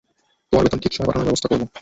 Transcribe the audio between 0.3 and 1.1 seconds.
তোমার বেতন ঠিক সময়